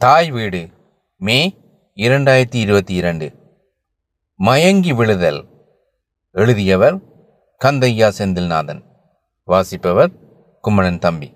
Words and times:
தாய் 0.00 0.30
வீடு 0.30 0.68
மே 1.16 1.56
இரண்டாயிரத்தி 1.94 2.54
இருபத்தி 2.54 2.94
இரண்டு 2.94 3.32
மயங்கி 4.36 4.92
விழுதல். 4.92 5.48
எழுதியவர் 6.30 6.98
கந்தையா 7.64 8.08
செந்தில்நாதன். 8.18 8.82
வாசிப்பவர் 9.44 10.10
கும்மணன் 10.60 10.98
தம்பி. 10.98 11.32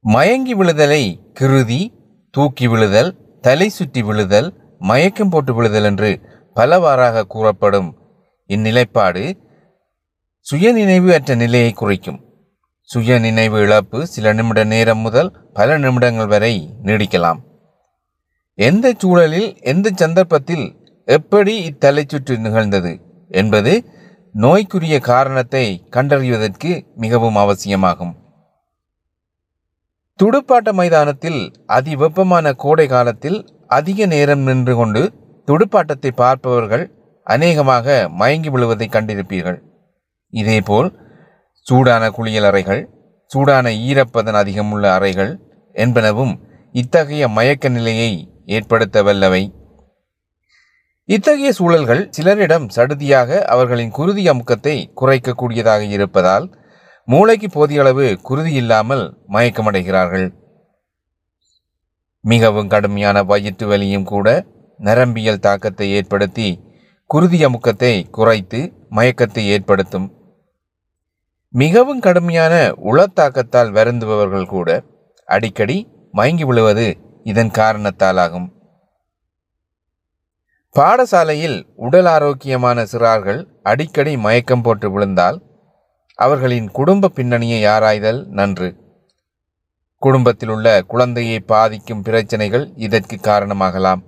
மயங்கி 0.00 0.54
விழுதலை 0.54 1.20
கிருதி 1.40 1.94
தூக்கி 2.30 2.68
விழுதல் 2.68 3.40
தலை 3.40 3.68
சுற்றி 3.68 4.02
விழுதல் 4.02 4.76
மயக்கம் 4.78 5.28
போட்டு 5.28 5.54
விழுதல் 5.54 5.84
என்று 5.84 6.20
பலவாறாக 6.54 7.26
கூறப்படும் 7.26 7.98
இந்நிலைப்பாடு 8.48 9.36
சுயநினைவு 10.40 11.12
அற்ற 11.14 11.34
நிலையை 11.34 11.72
குறிக்கும். 11.72 12.33
சுய 12.90 13.18
நினைவு 13.18 13.58
இழப்பு 13.60 13.98
சில 14.06 14.32
நிமிட 14.32 14.60
நேரம் 14.64 14.98
முதல் 14.98 15.30
பல 15.52 15.76
நிமிடங்கள் 15.78 16.28
வரை 16.32 16.50
நீடிக்கலாம். 16.86 17.40
எந்த 18.58 18.86
சூழலில் 18.98 19.48
எந்த 19.72 19.90
சந்தர்ப்பத்தில் 20.02 20.66
எப்படி 21.08 21.54
இத்தலைச்சுற்று 21.70 22.34
நிகழ்ந்தது 22.38 22.92
என்பது 23.40 23.72
நோய்க்குரிய 24.34 24.96
காரணத்தை 25.12 25.64
கண்டறிவதற்கு 25.96 26.70
மிகவும் 26.94 27.38
அவசியமாகும். 27.44 28.14
துடுப்பாட்ட 30.18 30.72
மைதானத்தில் 30.72 31.40
அதிவெப்பமான 31.66 32.52
கோடை 32.64 32.86
காலத்தில் 32.86 33.38
அதிக 33.78 34.06
நேரம் 34.06 34.44
நின்று 34.48 34.74
கொண்டு 34.76 35.02
துடுப்பாட்டத்தை 35.48 36.10
பார்ப்பவர்கள் 36.22 36.84
அநேகமாக 37.26 37.86
மயங்கி 38.20 38.50
விழுவதை 38.50 38.88
கண்டிருப்பீர்கள். 38.88 39.58
இதேபோல் 40.32 40.90
சூடான 41.66 42.10
குளியல் 42.10 42.44
அறைகள் 42.44 42.82
சூடான 43.30 43.70
ஈரப்பதன் 43.88 44.38
அதிகமுள்ள 44.40 44.86
அறைகள் 44.96 45.32
என்பனவும் 45.74 46.34
இத்தகைய 46.74 47.28
மயக்க 47.28 47.68
நிலையை 47.68 48.10
ஏற்படுத்த 48.46 49.02
வல்லவை 49.02 49.44
இத்தகைய 51.08 51.50
சூழல்கள் 51.52 52.02
சிலரிடம் 52.16 52.66
சடுதியாக 52.76 53.40
அவர்களின் 53.44 53.90
குருதி 53.90 54.22
அமுக்கத்தை 54.28 54.76
குறைக்கக்கூடியதாக 55.00 55.82
இருப்பதால் 55.96 56.46
மூளைக்கு 57.08 57.48
போதிய 57.50 57.80
அளவு 57.80 58.06
குருதி 58.22 58.52
இல்லாமல் 58.52 59.04
மயக்கமடைகிறார்கள். 59.28 60.26
மிகவும் 62.24 62.70
கடுமையான 62.74 63.22
வயிற்று 63.22 63.66
வலியும் 63.66 64.06
கூட 64.12 64.28
நரம்பியல் 64.80 65.44
தாக்கத்தை 65.46 65.88
ஏற்படுத்தி 65.90 66.48
குருதி 67.10 67.40
அமுக்கத்தை 67.44 67.94
குறைத்து 68.10 68.60
மயக்கத்தை 68.90 69.44
ஏற்படுத்தும். 69.56 70.06
மிகவும் 71.56 72.00
கடுமையான 72.00 72.54
உளத்தாக்கத்தால் 72.84 73.70
வருந்துபவர்கள் 73.72 74.46
கூட 74.46 74.82
அடிக்கடி 75.26 75.88
மயங்கி 76.12 76.44
விழுவது 76.44 76.98
இதன் 77.24 77.50
காரணத்தால் 77.50 78.16
ஆகும் 78.16 78.52
பாடசாலையில் 80.74 81.68
உடல் 81.76 82.06
ஆரோக்கியமான 82.06 82.82
சிறார்கள் 82.82 83.46
அடிக்கடி 83.62 84.16
மயக்கம் 84.16 84.62
போட்டு 84.62 84.90
விழுந்தால் 84.90 85.42
அவர்களின் 86.14 86.70
குடும்ப 86.70 87.08
பின்னணியை 87.08 87.66
ஆராய்தல் 87.66 88.26
நன்று. 88.26 88.76
குடும்பத்தில் 89.98 90.48
உள்ள 90.48 90.82
குழந்தையை 90.82 91.40
பாதிக்கும் 91.40 92.02
பிரச்சனைகள் 92.02 92.72
இதற்கு 92.74 93.16
காரணமாகலாம். 93.16 94.02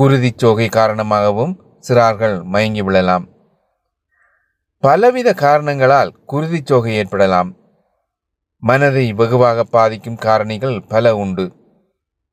குருதிச் 0.00 0.38
சோகை 0.38 0.68
காரணமாகவும் 0.68 1.80
சிறார்கள் 1.88 2.42
மயங்கி 2.42 2.82
விழலாம். 2.82 3.28
பலவித 4.82 5.34
காரணங்களால் 5.34 6.14
குருதிச் 6.32 6.66
சோகை 6.66 6.94
ஏற்படலாம். 6.94 7.56
மனதை 8.58 9.12
வெகுவாக 9.12 9.64
பாதிக்கும் 9.64 10.18
காரணிகள் 10.22 10.88
பல 10.88 11.16
உண்டு. 11.16 11.52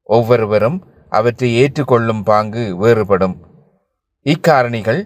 ஒவ்வொருவரும் 0.03 0.87
அவற்றை 1.09 1.55
ஏற்றுக்கொள்ளும் 1.55 2.23
பாங்கு 2.23 2.77
வேறுபடும். 2.81 3.35
இக்காரணிகள் 4.23 5.01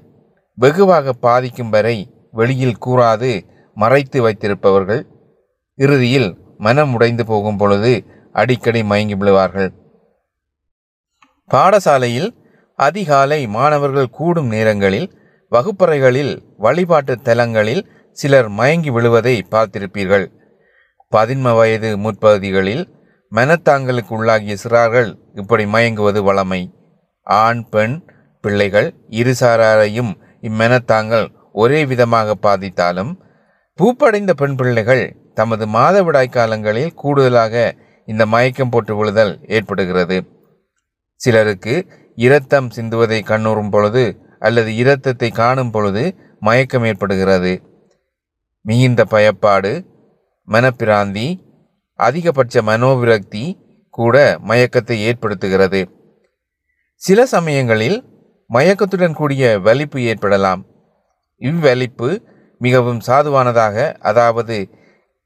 வெகுவாக 0.56 1.14
பாதிக்கும் 1.14 1.69
வரை 1.69 2.28
வெளியில் 2.31 2.78
கூறாது 2.85 3.41
மறைத்து 3.75 4.22
வைத்திருப்பவர்கள். 4.22 5.07
இறுதியில் 5.75 6.38
மனம் 6.57 6.94
உடைந்து 6.94 7.25
போகும் 7.25 7.57
பொழுது 7.57 8.06
அடிக்கடி 8.34 8.84
மயங்கி 8.84 9.16
விழுவார்கள். 9.16 9.74
பாடசாலையில் 11.50 12.30
அதிகாலை 12.75 13.47
மாணவர்கள் 13.47 14.09
கூடும் 14.09 14.47
நேரங்களில் 14.47 15.21
வகுப்பறைகளில் 15.51 16.34
வழிபாட்டு 16.57 17.13
தலங்களில் 17.22 17.84
சிலர் 18.17 18.50
மயங்கி 18.50 18.89
விழுவதை 18.89 19.35
பார்த்திருப்பீர்கள். 19.51 20.25
பதின்ம 21.12 21.56
வயது 21.56 21.89
முற்பகுதிகளில் 21.97 22.84
மனத்தாங்களுக்கு 23.31 24.12
உள்ளாகிய 24.17 24.56
சிறார்கள் 24.63 25.09
இப்படி 25.34 25.66
மயங்குவது 25.66 26.19
வளமை 26.29 26.62
ஆண் 27.28 27.63
பெண் 27.69 27.95
பிள்ளைகள் 28.44 28.89
இருசாராரையும் 29.22 30.12
இம்மெனத்தாங்கள் 30.41 31.28
ஒரே 31.53 31.85
விதமாக 31.85 32.35
பாதித்தாலும் 32.41 33.12
பூப்படைந்த 33.79 34.31
பெண் 34.31 34.56
பிள்ளைகள் 34.56 35.03
தமது 35.33 35.66
மாதவிடாய் 35.66 36.35
காலங்களில் 36.38 36.94
கூடுதலாக 36.94 37.75
இந்த 38.07 38.23
மயக்கம் 38.25 38.69
போட்டு 38.69 38.94
விழுதல் 38.95 39.33
ஏற்படுகிறது. 39.47 40.18
சிலருக்கு 41.22 41.75
இரத்தம் 42.18 42.69
சிந்துவதை 42.75 43.19
கண்ணுறும் 43.23 43.72
பொழுது 43.72 44.03
அல்லது 44.41 44.72
இரத்தத்தை 44.81 45.29
காணும் 45.41 45.72
பொழுது 45.72 46.03
மயக்கம் 46.40 46.85
ஏற்படுகிறது. 46.90 47.53
மிகுந்த 48.66 49.02
பயப்பாடு 49.13 49.72
மனப்பிராந்தி 50.47 51.28
அதிகபட்ச 52.00 52.62
மனோவிரக்தி 52.69 53.44
கூட 53.97 54.16
மயக்கத்தை 54.50 54.97
ஏற்படுத்துகிறது. 55.09 55.81
சில 57.01 57.25
சமயங்களில் 57.35 57.97
மயக்கத்துடன் 58.50 59.18
கூடிய 59.19 59.44
வலிப்பு 59.68 60.00
ஏற்படலாம். 60.12 60.62
இவ்வலிப்பு 61.41 62.09
மிகவும் 62.62 63.01
சாதுவானதாக 63.07 63.75
அதாவது 64.09 64.57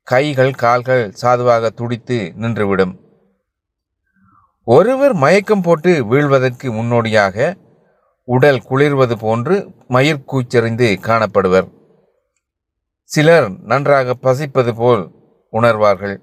கைகள் 0.07 0.53
கால்கள் 0.63 1.03
சாதுவாக 1.21 1.69
துடித்து 1.79 2.17
நின்றுவிடும். 2.41 2.93
ஒருவர் 4.67 5.13
மயக்கம் 5.23 5.61
போட்டு 5.61 5.91
வீழ்வதற்கு 6.11 6.67
முன்னோடியாக 6.77 7.37
உடல் 8.27 8.61
குளிர்வது 8.69 9.15
போன்று 9.15 9.55
மயிர்கூச்சறிந்து 9.89 10.87
காணப்படுவர். 11.01 11.67
சிலர் 13.03 13.47
நன்றாக 13.61 14.15
பசிப்பது 14.21 14.71
போல் 14.75 15.03
உணர்வார்கள். 15.53 16.15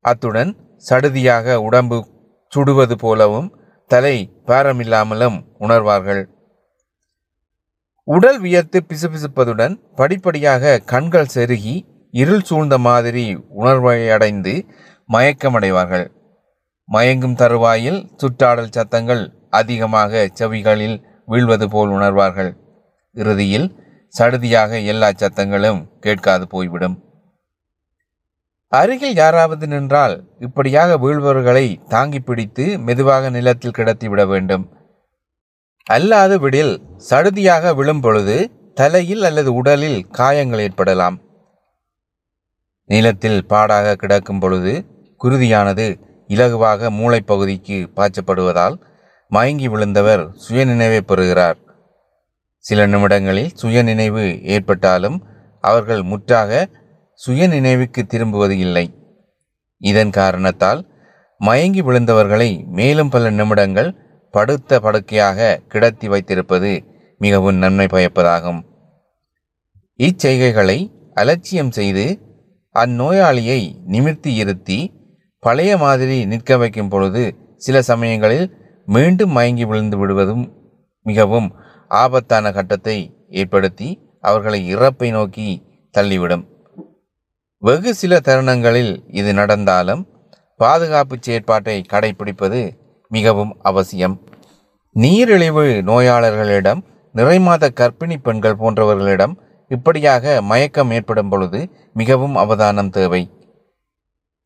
அத்துடன் 0.00 0.56
சடுதியாக 0.90 1.54
உடம்பு 1.54 2.06
சுடுவது 2.52 2.92
போலவும் 2.92 3.48
தலை 3.86 4.42
பாரமில்லாமலும் 4.46 5.44
உணர்வார்கள். 5.58 6.22
உடல் 8.04 8.40
வியர்த்து 8.40 8.82
பிசுபிசுப்பதுடன் 8.88 9.74
படிப்படியாக 9.94 10.78
கண்கள் 10.78 11.32
செருகி 11.34 11.74
இருள் 12.10 12.42
சூழ்ந்த 12.42 12.78
மாதிரி 12.78 13.34
உணர்வை 13.34 14.10
அடைந்து 14.10 14.66
மயக்கமடைவார்கள். 15.12 16.06
மயங்கும் 16.92 17.34
தருவாயில் 17.34 18.00
சுற்றாடல் 18.16 18.70
சத்தங்கள் 18.70 19.39
அதிகமாக 19.50 20.28
செவிகளில் 20.40 20.96
வீழ்வது 21.26 21.64
போல் 21.64 21.90
உணர்வார்கள். 21.90 22.50
இறுதியில் 23.16 23.68
சடுதியாக 24.14 24.84
எல்லா 24.84 25.08
சத்தங்களும் 25.10 25.80
கேட்காது 26.00 26.46
போய்விடும். 26.46 26.96
அருகில் 28.72 29.14
யாராவது 29.14 29.66
நின்றால் 29.66 30.14
இப்படியாக 30.38 30.96
வீழ்பவர்களை 30.96 31.66
தாங்கி 31.88 32.20
பிடித்து 32.20 32.78
மெதுவாக 32.78 33.30
நிலத்தில் 33.30 33.76
கிடத்திவிட 33.76 34.26
வேண்டும். 34.26 34.64
அல்லாது 35.86 36.36
விடில் 36.38 36.74
சடுதியாக 37.10 37.74
விழும் 37.74 38.00
பொழுது 38.00 38.36
தலையில் 38.74 39.22
அல்லது 39.22 39.52
உடலில் 39.52 40.00
காயங்கள் 40.10 40.58
ஏற்படலாம். 40.58 41.16
நிலத்தில் 42.90 43.40
பாடாக 43.46 43.96
கிடக்கும் 43.96 44.38
பொழுது 44.38 44.72
குருதியானது 45.24 45.86
இலகுவாக 46.28 46.90
மூளைப்பகுதிக்கு 46.90 47.78
பாய்ச்சப்படுவதால் 47.96 48.76
மயங்கி 49.30 49.68
விழுந்தவர் 49.68 50.22
சுயநினைவை 50.44 51.00
பெறுகிறார். 51.00 51.58
சில 52.58 52.86
நிமிடங்களில் 52.86 53.50
சுயநினைவு 53.54 54.42
ஏற்பட்டாலும் 54.42 55.22
அவர்கள் 55.60 56.02
முற்றாக 56.02 56.68
சுயநினைவுக்கு 57.26 58.02
திரும்புவது 58.06 58.58
இல்லை. 58.58 58.94
இதன் 59.78 60.10
காரணத்தால் 60.10 60.80
மயங்கி 61.38 61.82
விழுந்தவர்களை 61.82 62.66
மேலும் 62.66 63.08
பல 63.08 63.30
நிமிடங்கள் 63.30 63.94
படுத்த 64.30 64.80
படுக்கையாக 64.80 65.60
கிடத்தி 65.68 66.08
வைத்திருப்பது 66.08 66.84
மிகவும் 67.18 67.56
நன்மை 67.56 67.86
பயப்பதாகும். 67.86 68.60
இச்செய்கைகளை 69.96 70.92
அலட்சியம் 71.14 71.70
செய்து 71.70 72.18
அந்நோயாளியை 72.74 73.74
நிமிர்த்தி 73.86 74.34
இருத்தி 74.34 74.92
பழைய 75.40 75.76
மாதிரி 75.76 76.24
நிற்க 76.24 76.56
வைக்கும் 76.56 76.88
பொழுது 76.88 77.36
சில 77.56 77.82
சமயங்களில் 77.82 78.59
மீண்டும் 78.86 79.30
மயங்கி 79.30 79.64
விழுந்து 79.64 79.98
விடுவதும் 79.98 80.52
மிகவும் 81.02 81.52
ஆபத்தான 81.88 82.52
கட்டத்தை 82.52 83.26
ஏற்படுத்தி 83.30 83.88
அவர்களை 84.20 84.76
இறப்பை 84.76 85.10
நோக்கி 85.10 85.62
தள்ளிவிடும். 85.98 86.44
வெகு 87.58 87.94
சில 87.94 88.20
தருணங்களில் 88.20 89.04
இது 89.06 89.34
நடந்தாலும் 89.34 90.08
பாதுகாப்பு 90.56 91.16
செயற்பாட்டை 91.20 91.84
கடைபிடிப்பது 91.92 92.78
மிகவும் 93.08 93.56
அவசியம். 93.62 94.20
நீரிழிவு 94.92 95.82
நோயாளர்களிடம் 95.86 96.80
நிறைமாத 97.14 97.68
கர்ப்பிணி 97.80 98.16
பெண்கள் 98.22 98.56
போன்றவர்களிடம் 98.56 99.34
இப்படியாக 99.68 100.42
மயக்கம் 100.42 100.90
ஏற்படும் 100.90 101.28
பொழுது 101.28 101.70
மிகவும் 101.94 102.36
அவதானம் 102.36 102.90
தேவை. 102.90 103.30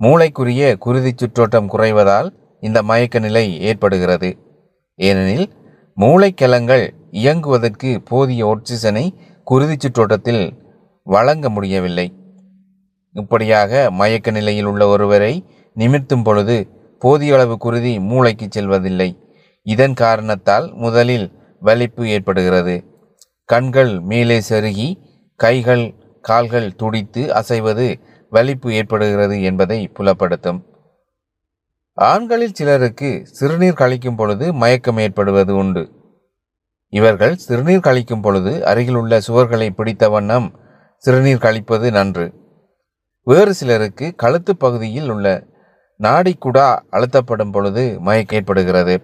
மூளைக்குரிய 0.01 0.77
குருதி 0.79 1.13
சுற்றோட்டம் 1.17 1.71
குறைவதால் 1.71 2.29
இந்த 2.67 2.79
மயக்க 2.83 3.19
நிலை 3.19 3.45
ஏற்படுகிறது. 3.61 4.31
ஏனெனில் 4.99 5.49
மூளைக்கலங்கள் 6.01 6.85
இயங்குவதற்கு 7.25 7.91
போதிய 8.05 8.41
ஆக்சிஜனை 8.53 9.05
குருதி 9.45 9.77
சுற்றோட்டத்தில் 9.79 10.45
வழங்க 11.07 11.47
முடியவில்லை. 11.51 12.07
இப்படியாக 13.13 13.91
மயக்க 13.91 14.31
நிலையில் 14.31 14.65
உள்ள 14.65 14.83
ஒருவரை 14.87 15.35
நிமிர்த்தும் 15.77 16.25
பொழுது 16.25 16.57
போதிய 16.99 17.35
அளவு 17.35 17.55
குருதி 17.59 17.93
மூளைக்கு 18.11 18.47
செல்வதில்லை. 18.51 19.11
இதன் 19.67 19.95
காரணத்தால் 19.95 20.67
முதலில் 20.75 21.27
வலிப்பு 21.61 22.03
ஏற்படுகிறது. 22.09 22.75
கண்கள் 23.45 23.93
மேலே 24.11 24.39
செருகி 24.49 24.89
கைகள் 25.41 25.85
கால்கள் 26.21 26.75
துடித்து 26.75 27.23
அசைவது 27.41 27.87
வலிப்பு 28.31 28.69
ஏற்படுகிறது 28.75 29.37
என்பதை 29.43 29.79
புலப்படுத்தும். 29.89 30.61
ஆண்களில் 31.99 32.55
சிலருக்கு 32.55 33.27
சிறுநீர் 33.33 33.81
கழிக்கும் 33.81 34.17
பொழுது 34.17 34.53
மயக்கம் 34.53 34.99
ஏற்படுவது 34.99 35.57
உண்டு. 35.57 35.83
இவர்கள் 36.93 37.37
சிறுநீர் 37.37 37.85
கழிக்கும் 37.85 38.23
பொழுது 38.23 38.67
அருகிலுள்ள 38.67 39.21
சுவர்களை 39.27 39.71
பிடித்த 39.71 40.09
வண்ணம் 40.09 40.49
சிறுநீர் 40.97 41.39
கழிப்பது 41.39 41.91
நன்று. 41.91 42.27
வேறு 43.27 43.55
சிலருக்கு 43.55 44.15
கழுத்து 44.17 44.57
பகுதியில் 44.57 45.09
உள்ள 45.09 45.47
நாடிக்குடா 46.01 46.69
அழுத்தப்படும் 46.91 47.53
பொழுது 47.53 48.01
மயக்கம் 48.01 48.39
ஏற்படுகிறது. 48.39 48.97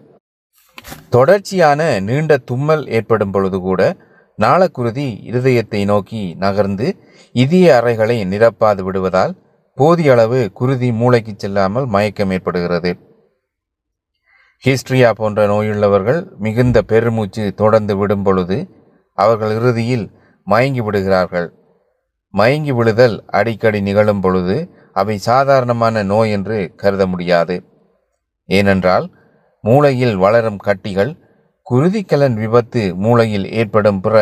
தொடர்ச்சியான 1.11 2.01
நீண்ட 2.01 2.37
தும்மல் 2.37 2.87
ஏற்படும் 2.87 3.31
பொழுது 3.31 3.61
கூட 3.61 3.97
நாளக்குருதி 4.39 5.07
இருதயத்தை 5.31 5.85
நோக்கி 5.85 6.35
நகர்ந்து 6.39 6.97
இதய 7.33 7.81
அறைகளை 7.81 8.25
நிரப்பாது 8.25 8.83
விடுவதால் 8.83 9.33
போதிய 9.81 10.13
அளவு 10.13 10.39
குருதி 10.53 10.89
மூளைக்கு 10.93 11.33
செல்லாமல் 11.37 11.87
மயக்கம் 11.87 12.31
ஏற்படுகிறது. 12.31 12.91
ஹிஸ்ட்ரியா 14.65 15.11
போன்ற 15.11 15.47
நோயுள்ளவர்கள் 15.47 16.21
மிகுந்த 16.39 16.79
பெருமூச்சு 16.83 17.45
தொடர்ந்து 17.55 17.95
விடும் 17.97 18.23
பொழுது 18.23 18.59
அவர்கள் 19.19 19.55
இறுதியில் 19.55 20.05
மயங்கி 20.47 20.81
விடுகிறார்கள். 20.81 21.49
மயங்கி 22.35 22.73
விழுதல் 22.73 23.17
அடிக்கடி 23.39 23.81
நிகழும் 23.81 24.21
பொழுது 24.21 24.57
அவை 24.93 25.17
சாதாரணமான 25.19 26.03
நோய் 26.03 26.31
என்று 26.31 26.59
கருத 26.77 27.07
முடியாது. 27.07 27.57
ஏனென்றால் 28.49 29.07
மூளையில் 29.65 30.17
வளரும் 30.17 30.61
கட்டிகள் 30.67 31.13
குருதிக்கலன் 31.67 32.37
விபத்து 32.43 32.83
மூளையில் 32.97 33.47
ஏற்படும் 33.53 34.01
பிற 34.01 34.17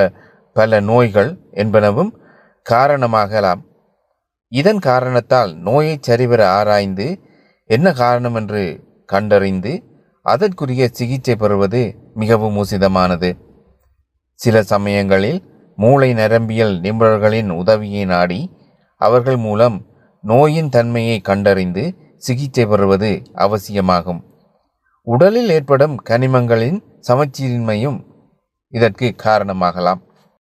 பல 0.53 0.81
நோய்கள் 0.81 1.33
என்பனவும் 1.55 2.13
காரணமாகலாம். 2.71 3.63
இதன் 4.49 4.79
காரணத்தால் 4.79 5.56
நோயை 5.56 5.99
சரிவர 6.00 6.50
ஆராய்ந்து 6.50 7.21
என்ன 7.65 7.93
காரணம் 7.93 8.35
என்று 8.35 8.85
கண்டறிந்து 9.06 9.83
அதற்குரிய 10.23 10.89
சிகிச்சை 10.89 11.37
பெறுவது 11.37 11.95
மிகவும் 12.15 12.56
உசிதமானது. 12.56 13.31
சில 14.35 14.62
சமயங்களில் 14.62 15.39
மூளை 15.77 16.12
நரம்பியல் 16.12 16.81
நிபுணர்களின் 16.81 17.50
உதவியை 17.50 18.05
நாடி 18.05 18.41
அவர்கள் 18.95 19.37
மூலம் 19.37 19.87
நோயின் 20.23 20.69
தன்மையை 20.69 21.21
கண்டறிந்து 21.21 21.85
சிகிச்சை 22.17 22.67
பெறுவது 22.67 23.23
அவசியமாகும். 23.35 24.25
உடலில் 25.03 25.49
ஏற்படும் 25.49 26.03
கனிமங்களின் 26.09 26.79
சமச்சீரின்மையும் 27.09 27.99
இதற்கு 28.69 29.15
காரணமாகலாம். 29.25 30.00